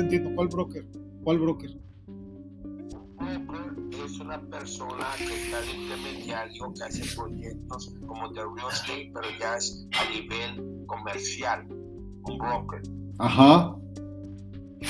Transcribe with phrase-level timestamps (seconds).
[0.00, 0.34] te entiendo.
[0.34, 0.84] ¿Cuál broker?
[1.24, 1.70] ¿Cuál broker?
[4.04, 9.26] es una persona que está de intermediario que hace proyectos como de real estate, pero
[9.38, 11.66] ya es a nivel comercial.
[11.68, 12.82] Un broker.
[13.18, 13.76] Ajá.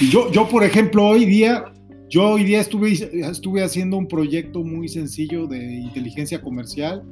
[0.01, 1.65] Y yo, yo, por ejemplo, hoy día,
[2.09, 7.03] yo hoy día estuve, estuve haciendo un proyecto muy sencillo de inteligencia comercial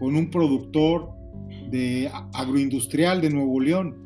[0.00, 1.08] con un productor
[1.70, 4.05] de agroindustrial de Nuevo León.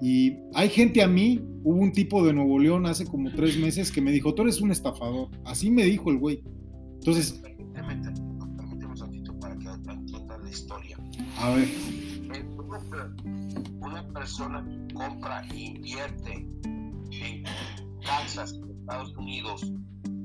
[0.00, 3.90] Y hay gente a mí, hubo un tipo de Nuevo León hace como tres meses
[3.90, 5.28] que me dijo, tú eres un estafador.
[5.44, 6.42] Así me dijo el güey.
[7.00, 7.32] Entonces...
[7.74, 8.12] Permíteme,
[8.56, 10.96] permíteme un tantito para que entiendan la historia.
[11.38, 11.68] A ver.
[13.80, 16.46] Una persona compra e invierte
[17.10, 17.44] en
[18.08, 19.72] en Estados Unidos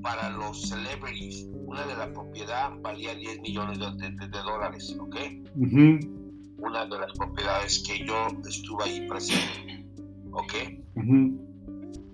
[0.02, 1.48] para los celebrities.
[1.66, 5.16] Una de la propiedad valía 10 millones de, dólares, ¿ok?
[6.64, 9.86] Una de las propiedades que yo estuve ahí presente,
[10.32, 10.54] ¿ok?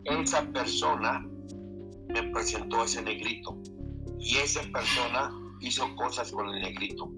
[0.05, 1.25] Esa persona
[2.07, 3.57] me presentó ese negrito
[4.19, 7.11] y esa persona hizo cosas con el negrito.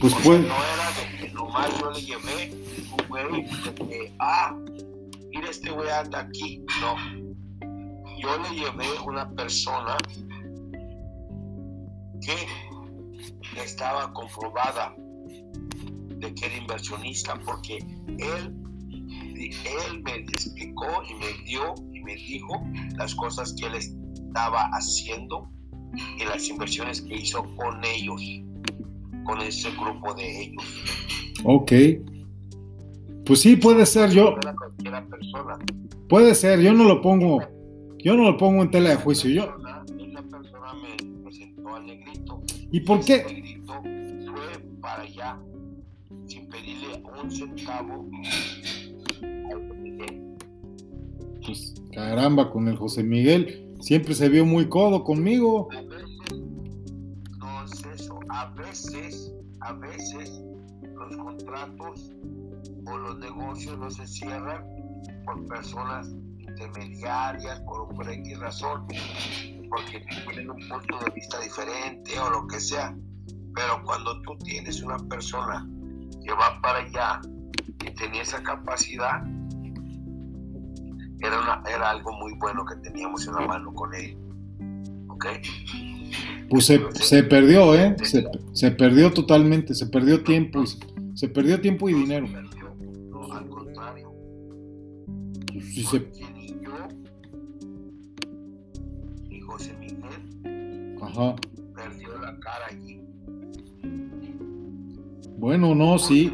[0.00, 0.38] Pues fue.
[0.38, 2.52] no era de que nomás yo le llevé
[2.90, 4.56] un güey de que, ah,
[5.30, 6.64] mira este güey anda aquí.
[6.80, 6.96] No.
[8.18, 9.96] Yo le llevé una persona
[12.20, 12.46] que
[13.62, 14.94] estaba comprobada
[16.18, 18.54] de que era inversionista porque él,
[19.36, 22.62] él me explicó y me dio y me dijo
[22.96, 25.50] las cosas que él estaba haciendo
[26.18, 28.22] y las inversiones que hizo con ellos,
[29.24, 30.64] con ese grupo de ellos.
[31.44, 31.72] Ok.
[33.24, 34.36] Pues sí, puede ser yo.
[36.08, 37.40] Puede ser, yo no lo pongo,
[37.98, 39.30] yo no lo pongo en tela de juicio.
[39.30, 39.56] Yo.
[40.30, 42.41] Persona me presentó al negrito.
[42.72, 43.22] ¿Y por qué?
[43.24, 45.38] Negrito fue para allá
[46.26, 48.08] sin pedirle un centavo
[51.44, 55.68] Pues caramba, con el José Miguel siempre se vio muy codo conmigo.
[55.70, 56.40] A veces,
[57.38, 60.42] no es eso, a veces, a veces
[60.94, 62.12] los contratos
[62.86, 64.64] o los negocios no se cierran
[65.26, 66.08] por personas
[66.38, 68.86] intermediarias, por, por X razón,
[69.72, 72.94] porque tienen un punto de vista diferente o lo que sea.
[73.54, 75.66] Pero cuando tú tienes una persona
[76.24, 77.20] que va para allá
[77.84, 79.22] y tenía esa capacidad,
[81.20, 84.16] era, una, era algo muy bueno que teníamos en la mano con él.
[85.08, 85.26] ¿Ok?
[86.50, 87.96] Pues se, se perdió, ¿eh?
[88.02, 90.64] Se, se, perdió totalmente, se perdió tiempo,
[91.14, 92.26] se perdió tiempo y dinero.
[93.08, 94.12] No, al contrario.
[95.50, 96.31] Pues sí se...
[101.12, 101.36] Ajá.
[101.74, 103.00] perdió la cara allí.
[105.38, 106.32] Bueno, no, sí.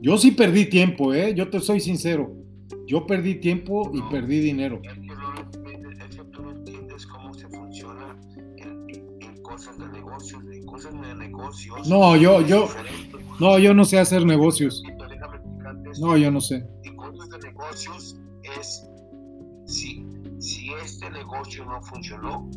[0.00, 1.34] Yo sí perdí tiempo, ¿eh?
[1.34, 2.32] Yo te soy sincero.
[2.86, 4.80] Yo perdí tiempo y perdí dinero.
[4.84, 8.16] Es que, no, es que tú no entiendes cómo se funciona
[8.56, 8.86] en,
[9.20, 11.88] en cosas de negocios, en cosas de negocios.
[11.88, 12.68] No, yo, yo,
[13.40, 14.82] no, yo no sé hacer negocios.
[16.00, 16.64] No, yo no sé.
[16.84, 18.16] En cosas de negocios
[18.58, 18.86] es
[19.64, 20.05] si,
[20.74, 22.48] este negocio no funcionó,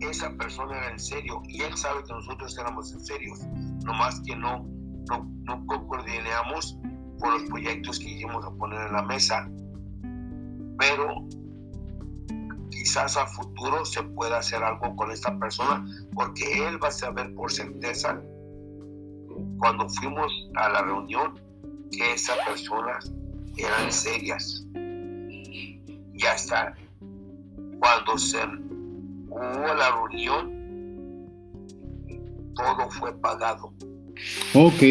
[0.00, 3.40] esa persona era en serio y él sabe que nosotros éramos en serios,
[3.84, 4.66] nomás que no,
[5.08, 6.78] no, no coordinamos
[7.18, 9.48] por los proyectos que íbamos a poner en la mesa,
[10.78, 11.26] pero
[12.70, 17.32] quizás a futuro se pueda hacer algo con esta persona porque él va a saber
[17.34, 18.20] por certeza
[19.58, 21.40] cuando fuimos a la reunión
[21.92, 23.12] que esas personas
[23.56, 24.66] eran serias.
[24.74, 26.74] Y hasta
[27.82, 28.38] cuando se
[29.28, 30.52] hubo la reunión,
[32.54, 33.72] todo fue pagado.
[34.54, 34.82] Ok.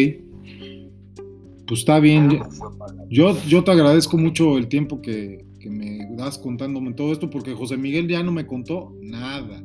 [1.66, 2.38] Pues está bien.
[2.38, 3.06] Todo fue pagado.
[3.08, 7.54] Yo, yo te agradezco mucho el tiempo que, que me das contándome todo esto, porque
[7.54, 9.62] José Miguel ya no me contó nada.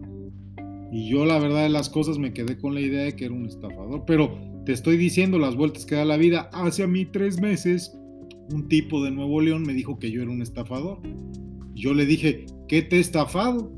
[0.93, 3.33] Y yo la verdad de las cosas me quedé con la idea de que era
[3.33, 4.05] un estafador.
[4.07, 6.49] Pero te estoy diciendo las vueltas que da la vida.
[6.53, 7.93] Hace a mí tres meses,
[8.53, 11.01] un tipo de Nuevo León me dijo que yo era un estafador.
[11.75, 13.71] Yo le dije, ¿qué te he estafado?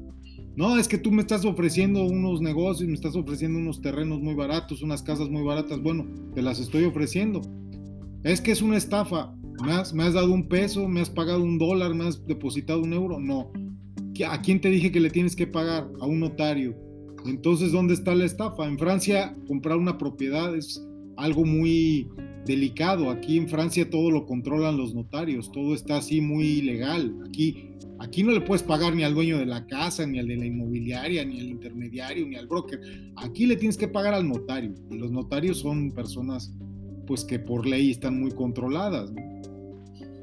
[0.56, 4.34] No, es que tú me estás ofreciendo unos negocios, me estás ofreciendo unos terrenos muy
[4.34, 5.82] baratos, unas casas muy baratas.
[5.82, 6.06] Bueno,
[6.36, 7.42] te las estoy ofreciendo.
[8.24, 9.34] Es que es una estafa.
[9.64, 10.88] ¿Me has, me has dado un peso?
[10.88, 11.96] ¿Me has pagado un dólar?
[11.96, 13.20] ¿Me has depositado un euro?
[13.20, 13.52] No.
[14.28, 15.90] ¿A quién te dije que le tienes que pagar?
[16.02, 16.76] A un notario.
[17.26, 18.68] Entonces, ¿dónde está la estafa?
[18.68, 20.86] En Francia, comprar una propiedad es
[21.16, 22.08] algo muy
[22.46, 23.10] delicado.
[23.10, 27.16] Aquí en Francia todo lo controlan los notarios, todo está así muy legal.
[27.28, 30.38] Aquí, aquí no le puedes pagar ni al dueño de la casa, ni al de
[30.38, 32.80] la inmobiliaria, ni al intermediario, ni al broker.
[33.18, 34.74] Aquí le tienes que pagar al notario.
[34.90, 36.54] Y los notarios son personas
[37.06, 39.12] pues que por ley están muy controladas.
[39.12, 39.22] ¿no?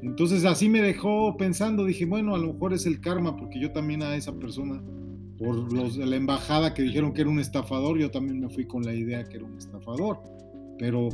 [0.01, 3.71] Entonces así me dejó pensando, dije, bueno, a lo mejor es el karma, porque yo
[3.71, 4.81] también a esa persona,
[5.37, 8.83] por los la embajada que dijeron que era un estafador, yo también me fui con
[8.83, 10.19] la idea que era un estafador.
[10.79, 11.09] Pero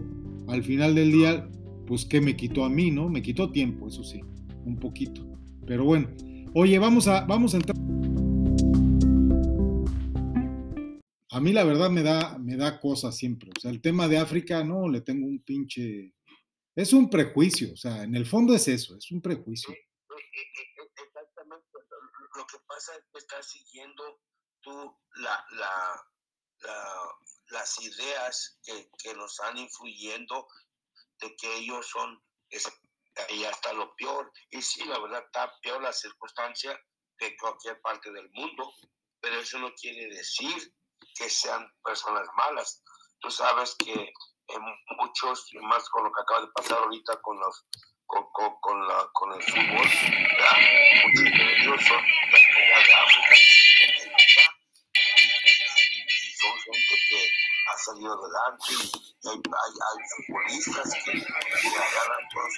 [0.48, 1.50] al final del día,
[1.88, 3.10] pues ¿qué me quitó a mí, no?
[3.10, 4.22] Me quitó tiempo, eso sí,
[4.66, 5.26] un poquito.
[5.66, 6.10] Pero bueno,
[6.56, 7.76] oye, vamos a, vamos a entrar.
[11.32, 13.50] A mí la verdad me da, me da cosas siempre.
[13.58, 16.14] O sea, el tema de África, no, le tengo un pinche...
[16.76, 19.74] Es un prejuicio, o sea, en el fondo es eso, es un prejuicio.
[20.96, 21.68] Exactamente.
[22.36, 24.22] Lo que pasa es que estás siguiendo
[24.62, 24.72] tú
[25.18, 26.04] la, la,
[27.52, 30.48] las ideas que, nos están influyendo
[31.20, 32.22] de que ellos son,
[33.30, 34.32] y hasta lo peor.
[34.52, 36.80] Y sí, la verdad está peor la circunstancia
[37.18, 38.74] que cualquier parte del mundo,
[39.20, 40.74] pero eso no quiere decir
[41.16, 42.84] que sean personas malas.
[43.20, 43.94] Tú sabes que
[44.48, 44.62] en
[44.98, 47.64] muchos, y más con lo que acaba de pasar ahorita con los
[48.06, 49.88] con, con, con, la, con el fútbol,
[50.38, 51.08] ¿ya?
[51.08, 53.36] muchos de ellos son de África
[56.44, 58.74] son gente que ha salido adelante
[59.22, 62.54] y hay, hay, hay futbolistas que, que agarran todos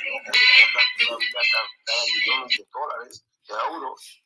[1.09, 1.23] los
[1.85, 4.21] cada millones de dólares, de euros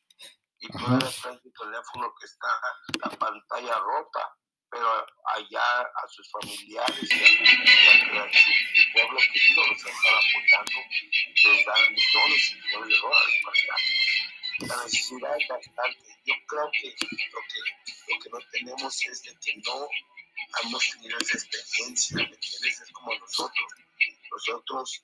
[0.62, 2.48] y tú eres en tu teléfono que está
[3.02, 4.36] la pantalla rota,
[4.70, 5.06] pero
[5.36, 10.80] allá a sus familiares y a, su pueblo querido los están apoyando,
[11.44, 13.76] les dan millones y millones de dólares para allá.
[14.68, 16.20] La necesidad es bastante.
[16.26, 17.60] Yo creo que lo que,
[18.08, 19.88] lo que no tenemos es de que no
[20.64, 22.82] hemos tenido esa experiencia, ¿me entiendes?
[22.82, 23.72] Es como nosotros.
[24.32, 25.02] Nosotros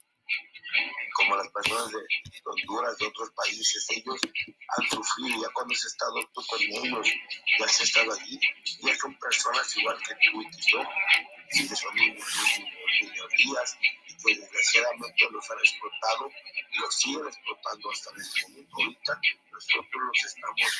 [1.13, 1.99] como las personas de
[2.43, 4.19] Honduras, de otros países, ellos
[4.77, 7.07] han sufrido, ya cuando has estado tú con ellos,
[7.59, 8.39] ya has estado allí,
[8.81, 10.83] ya son personas igual que tú y que yo,
[11.51, 13.77] y que son minorías,
[14.25, 16.31] que desgraciadamente los han explotado
[16.71, 18.75] y los siguen explotando hasta en este momento.
[18.75, 19.19] Ahorita
[19.51, 20.71] nosotros los estamos,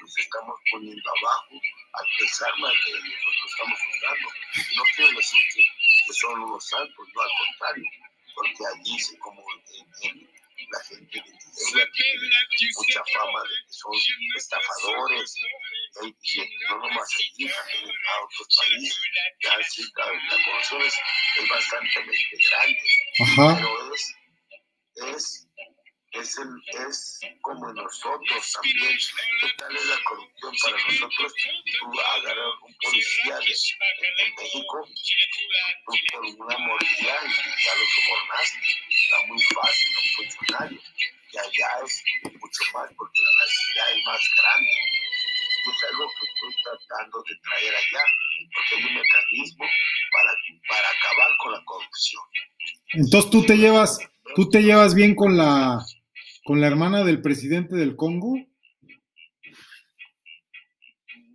[0.00, 1.54] los estamos poniendo abajo,
[1.92, 4.28] al pesar de ellos, los estamos juzgando.
[4.76, 5.62] No quiero decir que,
[6.06, 7.90] que son unos santos, no, al contrario
[8.34, 12.28] porque allí se como la gente de tiene
[12.76, 13.92] mucha fama de que son
[14.36, 15.34] estafadores,
[16.02, 19.00] y, no nomás aquí, también a otros países,
[19.42, 20.94] ya sí, la, la corrupción es,
[21.36, 22.78] es bastante grande,
[23.20, 23.56] Ajá.
[23.56, 24.14] pero es,
[24.94, 25.48] es
[26.14, 28.96] es, el, es como nosotros también.
[29.40, 31.32] ¿Qué tal es la corrupción para nosotros?
[31.78, 34.88] Tú agarras un policía de, en México,
[35.86, 38.58] tú por una mordida y ya lo sobornaste.
[38.90, 40.80] Está muy fácil, un funcionario.
[41.32, 42.02] Y allá es
[42.32, 44.70] mucho más porque la necesidad es más grande.
[45.64, 48.04] Y es algo que estoy tratando de traer allá,
[48.54, 49.64] porque hay un mecanismo
[50.12, 50.32] para,
[50.68, 52.22] para acabar con la corrupción.
[52.92, 53.98] Entonces tú te llevas,
[54.34, 55.80] tú te llevas bien con la
[56.44, 58.36] ¿Con la hermana del presidente del Congo?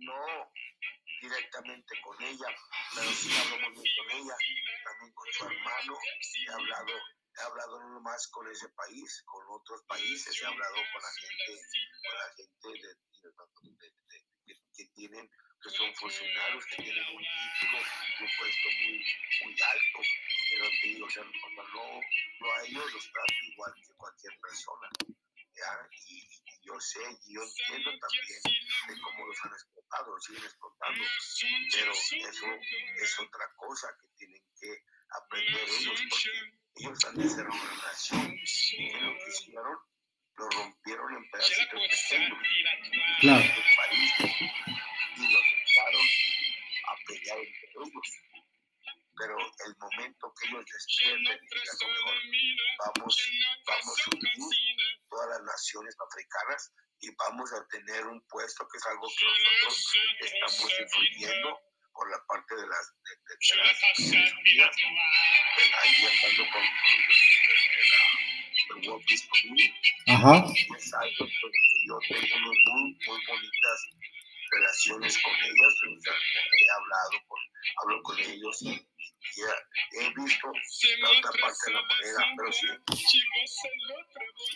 [0.06, 0.22] No,
[1.20, 2.46] directamente con ella,
[2.94, 4.36] pero sí hablo muy bien con ella,
[4.84, 9.82] también con su hermano, he hablado, he hablado no más con ese país, con otros
[9.88, 11.58] países, he hablado con la gente,
[12.06, 13.79] con la gente de, que
[15.00, 15.30] tienen
[15.62, 17.78] que son funcionarios que tienen un título,
[18.20, 19.04] un puesto muy,
[19.44, 19.98] muy alto,
[20.50, 22.00] pero te digo, o sea, no,
[22.40, 24.88] no a ellos los trato igual que cualquier persona.
[25.52, 25.88] ¿ya?
[26.08, 26.28] Y,
[26.62, 28.40] yo sé, y yo entiendo también
[28.88, 31.04] de cómo los han explotado, los siguen explotando,
[31.72, 32.46] pero eso
[33.02, 36.30] es otra cosa que tienen que aprender ellos, porque
[36.76, 39.78] ellos han de ser una nación, y lo que hicieron,
[40.36, 42.38] lo rompieron en pedacitos pequeños.
[43.20, 43.44] Claro.
[43.44, 44.79] El país,
[49.20, 53.16] pero el momento que ellos despierten y digan, vamos,
[53.66, 54.76] vamos a unir
[55.10, 59.86] todas las naciones africanas y vamos a tener un puesto que es algo que nosotros
[60.20, 61.60] estamos influyendo
[61.92, 64.76] por la parte de las, de, de, de las Unidas,
[65.82, 67.20] ahí estando con, con,
[67.90, 69.90] la, World Peace Community.
[70.06, 70.44] Ajá.
[70.78, 71.48] Es algo que
[71.86, 73.78] yo tengo muy, muy bonitas
[74.50, 77.38] relaciones con ellos, he hablado con,
[77.82, 78.86] hablo con ellos y,
[79.92, 80.50] he visto
[81.00, 82.66] la otra parte de la moneda, pero sí,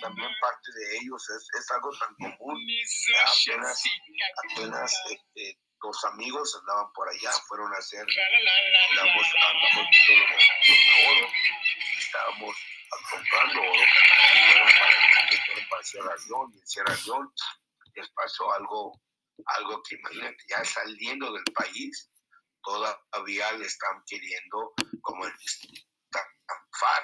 [0.01, 2.67] también parte de ellos es, es algo tan común.
[3.47, 3.85] Apenas,
[4.43, 8.07] apenas este, los amigos andaban por allá, fueron a hacer,
[8.91, 11.29] andamos, andamos viendo los de oro,
[11.99, 12.57] estábamos
[13.11, 13.85] comprando oro,
[14.49, 17.33] fueron para, fueron para Sierra León, y en Sierra León
[17.95, 19.01] les pasó algo
[19.47, 22.11] algo que imagínate, ya saliendo del país,
[22.63, 27.03] todavía le están queriendo como estafar,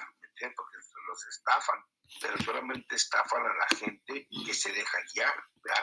[0.56, 0.76] Porque
[1.08, 1.84] los estafan,
[2.20, 5.34] pero solamente estafan a la gente que se deja guiar.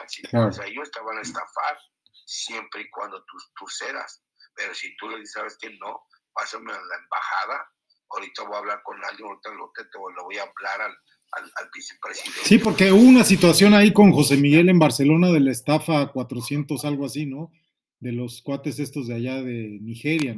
[0.08, 0.50] Si claro.
[0.64, 1.78] ellos te van a estafar
[2.26, 4.22] siempre y cuando tú, tú cedas.
[4.54, 7.72] Pero si tú le dices, ¿sabes que No, pásame a la embajada,
[8.10, 10.90] ahorita voy a hablar con alguien, ahorita lo, te, lo voy a hablar
[11.32, 12.40] al, vicepresidente.
[12.44, 16.84] Sí, porque hubo una situación ahí con José Miguel en Barcelona de la estafa 400,
[16.84, 17.52] algo así, ¿no?
[18.00, 20.34] De los cuates estos de allá de Nigeria.